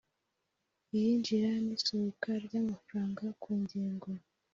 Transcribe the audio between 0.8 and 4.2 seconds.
iyinjira n isohoka ry amafaranga ku ngengo